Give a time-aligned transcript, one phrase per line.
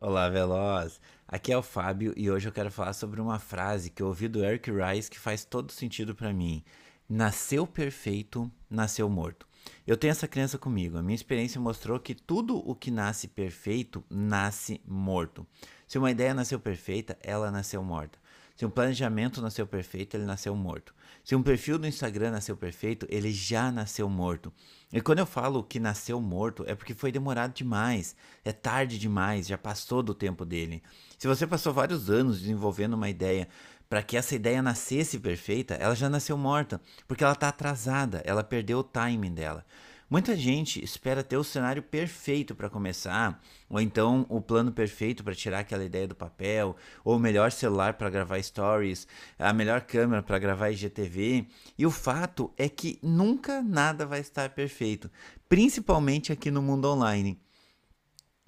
[0.00, 1.00] Olá, Veloz!
[1.26, 4.28] Aqui é o Fábio e hoje eu quero falar sobre uma frase que eu ouvi
[4.28, 6.62] do Eric Rice que faz todo sentido para mim.
[7.08, 9.44] Nasceu perfeito, nasceu morto.
[9.84, 10.96] Eu tenho essa crença comigo.
[10.98, 15.44] A minha experiência mostrou que tudo o que nasce perfeito nasce morto.
[15.88, 18.20] Se uma ideia nasceu perfeita, ela nasceu morta.
[18.58, 20.92] Se um planejamento nasceu perfeito, ele nasceu morto.
[21.22, 24.52] Se um perfil do Instagram nasceu perfeito, ele já nasceu morto.
[24.92, 29.46] E quando eu falo que nasceu morto, é porque foi demorado demais, é tarde demais,
[29.46, 30.82] já passou do tempo dele.
[31.16, 33.48] Se você passou vários anos desenvolvendo uma ideia
[33.88, 38.42] para que essa ideia nascesse perfeita, ela já nasceu morta, porque ela está atrasada, ela
[38.42, 39.64] perdeu o timing dela.
[40.10, 45.34] Muita gente espera ter o cenário perfeito para começar, ou então o plano perfeito para
[45.34, 49.06] tirar aquela ideia do papel, ou o melhor celular para gravar stories,
[49.38, 51.46] a melhor câmera para gravar IGTV.
[51.76, 55.10] E o fato é que nunca nada vai estar perfeito,
[55.46, 57.38] principalmente aqui no mundo online.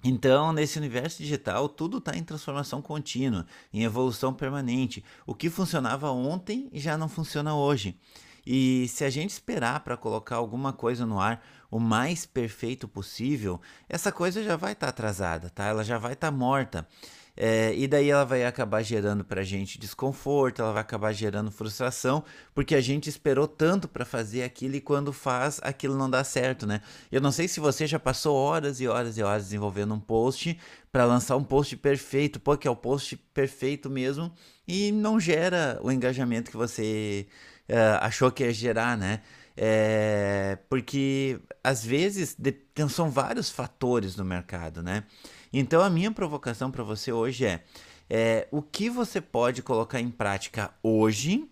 [0.03, 5.03] Então, nesse universo digital, tudo está em transformação contínua, em evolução permanente.
[5.27, 7.95] O que funcionava ontem já não funciona hoje.
[8.45, 13.61] E se a gente esperar para colocar alguma coisa no ar o mais perfeito possível,
[13.87, 15.65] essa coisa já vai estar tá atrasada, tá?
[15.65, 16.87] Ela já vai estar tá morta.
[17.43, 21.49] É, e daí ela vai acabar gerando para a gente desconforto, ela vai acabar gerando
[21.49, 26.23] frustração, porque a gente esperou tanto para fazer aquilo e quando faz, aquilo não dá
[26.23, 26.81] certo, né?
[27.11, 30.55] Eu não sei se você já passou horas e horas e horas desenvolvendo um post
[30.91, 34.31] para lançar um post perfeito, pô, que é o post perfeito mesmo,
[34.67, 37.25] e não gera o engajamento que você
[37.67, 39.19] uh, achou que ia gerar, né?
[39.55, 42.55] É, porque às vezes de,
[42.89, 45.03] são vários fatores no mercado, né?
[45.51, 47.63] Então a minha provocação para você hoje é,
[48.09, 51.49] é o que você pode colocar em prática hoje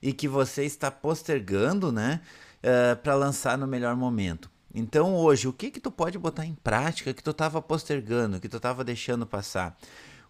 [0.00, 2.20] e que você está postergando, né,
[2.62, 4.50] uh, para lançar no melhor momento.
[4.74, 8.48] Então hoje, o que que tu pode botar em prática que tu estava postergando, que
[8.48, 9.76] tu estava deixando passar?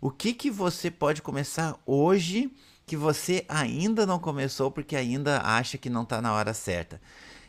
[0.01, 2.51] O que que você pode começar hoje
[2.89, 6.99] que você ainda não começou porque ainda acha que não está na hora certa.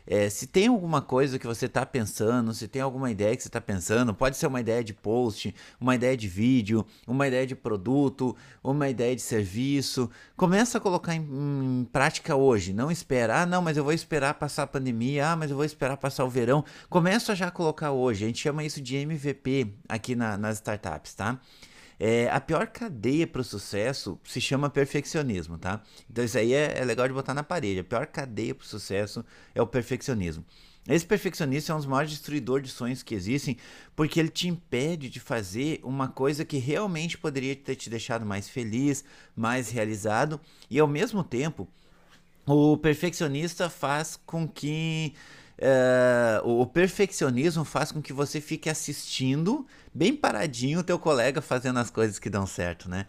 [0.05, 3.47] É, se tem alguma coisa que você está pensando, se tem alguma ideia que você
[3.47, 7.55] está pensando, pode ser uma ideia de post, uma ideia de vídeo, uma ideia de
[7.55, 12.73] produto, uma ideia de serviço, começa a colocar em, em prática hoje.
[12.73, 15.65] Não espera, ah, não, mas eu vou esperar passar a pandemia, ah, mas eu vou
[15.65, 16.65] esperar passar o verão.
[16.89, 18.23] Começa a já colocar hoje.
[18.25, 21.39] A gente chama isso de MVP aqui na, nas startups, tá?
[21.99, 25.83] É, a pior cadeia para o sucesso se chama perfeccionismo, tá?
[26.09, 27.81] Então isso aí é, é legal de botar na parede.
[27.81, 30.45] A pior cadeia para o sucesso é o perfeccionismo.
[30.87, 33.57] Esse perfeccionista é um dos maiores destruidores de sonhos que existem,
[33.95, 38.49] porque ele te impede de fazer uma coisa que realmente poderia ter te deixado mais
[38.49, 39.03] feliz,
[39.35, 40.39] mais realizado,
[40.69, 41.67] e ao mesmo tempo,
[42.45, 45.13] o perfeccionista faz com que
[45.61, 51.79] é, o perfeccionismo faz com que você fique assistindo bem paradinho o teu colega fazendo
[51.79, 53.05] as coisas que dão certo, né?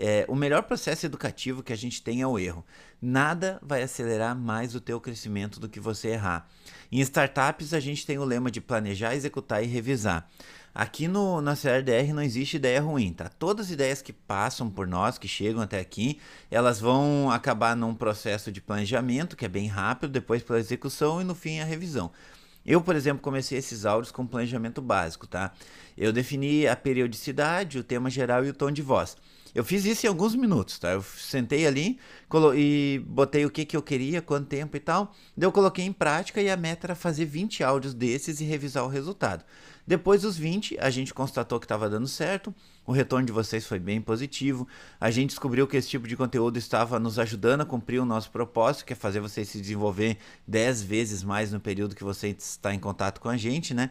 [0.00, 2.64] É, o melhor processo educativo que a gente tem é o erro.
[3.02, 6.48] Nada vai acelerar mais o teu crescimento do que você errar.
[6.92, 10.30] Em startups, a gente tem o lema de planejar, executar e revisar.
[10.78, 13.28] Aqui no, na CRDR não existe ideia ruim, tá?
[13.28, 17.92] Todas as ideias que passam por nós, que chegam até aqui, elas vão acabar num
[17.92, 22.12] processo de planejamento, que é bem rápido, depois pela execução e no fim a revisão.
[22.64, 25.50] Eu, por exemplo, comecei esses áudios com planejamento básico, tá?
[25.96, 29.16] Eu defini a periodicidade, o tema geral e o tom de voz.
[29.54, 30.90] Eu fiz isso em alguns minutos, tá?
[30.90, 31.98] Eu sentei ali
[32.54, 35.14] e botei o que, que eu queria, quanto tempo e tal.
[35.36, 38.84] Daí eu coloquei em prática e a meta era fazer 20 áudios desses e revisar
[38.84, 39.44] o resultado.
[39.86, 42.54] Depois dos 20, a gente constatou que estava dando certo,
[42.86, 44.68] o retorno de vocês foi bem positivo,
[45.00, 48.30] a gente descobriu que esse tipo de conteúdo estava nos ajudando a cumprir o nosso
[48.30, 52.74] propósito, que é fazer você se desenvolver 10 vezes mais no período que você está
[52.74, 53.90] em contato com a gente, né?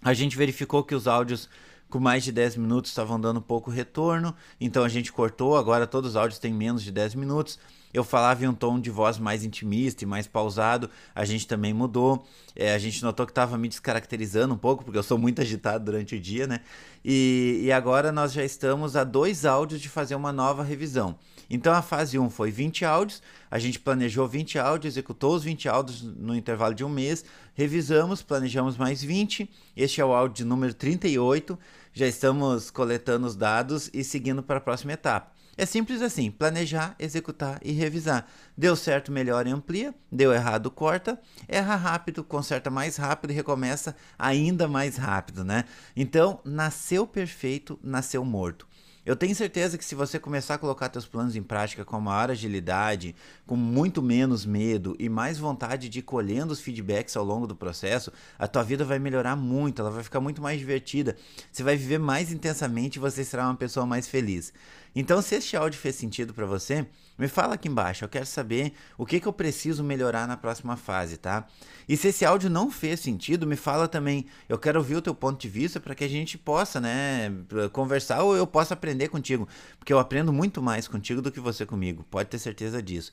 [0.00, 1.48] A gente verificou que os áudios
[1.88, 6.10] com mais de 10 minutos estavam dando pouco retorno, então a gente cortou, agora todos
[6.10, 7.58] os áudios têm menos de 10 minutos
[7.94, 11.72] eu falava em um tom de voz mais intimista e mais pausado, a gente também
[11.72, 12.26] mudou.
[12.56, 15.84] É, a gente notou que estava me descaracterizando um pouco, porque eu sou muito agitado
[15.84, 16.60] durante o dia, né?
[17.04, 21.16] E, e agora nós já estamos a dois áudios de fazer uma nova revisão.
[21.48, 25.68] Então a fase 1 foi 20 áudios, a gente planejou 20 áudios, executou os 20
[25.68, 27.24] áudios no intervalo de um mês,
[27.54, 29.48] revisamos, planejamos mais 20.
[29.76, 31.56] Este é o áudio número 38.
[31.92, 35.32] Já estamos coletando os dados e seguindo para a próxima etapa.
[35.56, 38.26] É simples assim: planejar, executar e revisar.
[38.56, 39.94] Deu certo, melhora e amplia.
[40.10, 41.20] Deu errado, corta.
[41.46, 45.64] Erra rápido, conserta mais rápido e recomeça ainda mais rápido, né?
[45.96, 48.66] Então, nasceu perfeito, nasceu morto.
[49.04, 52.30] Eu tenho certeza que se você começar a colocar seus planos em prática com maior
[52.30, 53.14] agilidade,
[53.46, 57.54] com muito menos medo e mais vontade de ir colhendo os feedbacks ao longo do
[57.54, 61.16] processo, a tua vida vai melhorar muito, ela vai ficar muito mais divertida.
[61.52, 64.54] Você vai viver mais intensamente e você será uma pessoa mais feliz.
[64.96, 66.86] Então, se este áudio fez sentido para você,
[67.18, 68.04] me fala aqui embaixo.
[68.04, 71.46] Eu quero saber o que, que eu preciso melhorar na próxima fase, tá?
[71.88, 74.26] E se esse áudio não fez sentido, me fala também.
[74.48, 77.32] Eu quero ouvir o teu ponto de vista para que a gente possa, né,
[77.72, 79.48] conversar ou eu possa aprender contigo,
[79.78, 82.04] porque eu aprendo muito mais contigo do que você comigo.
[82.10, 83.12] Pode ter certeza disso.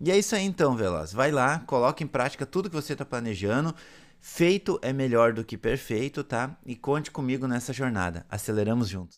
[0.00, 1.12] E é isso aí então, Veloz.
[1.12, 3.74] Vai lá, coloque em prática tudo que você está planejando.
[4.20, 6.56] Feito é melhor do que perfeito, tá?
[6.64, 8.26] E conte comigo nessa jornada.
[8.28, 9.08] Aceleramos juntos.